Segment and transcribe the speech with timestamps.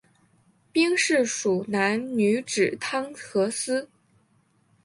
[0.71, 3.87] 兵事属南女直汤河司。